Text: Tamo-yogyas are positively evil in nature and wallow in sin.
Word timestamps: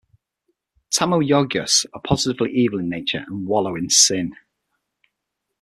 Tamo-yogyas 0.89 1.85
are 1.93 2.01
positively 2.03 2.49
evil 2.53 2.79
in 2.79 2.89
nature 2.89 3.23
and 3.27 3.45
wallow 3.45 3.75
in 3.75 3.87
sin. 3.91 4.35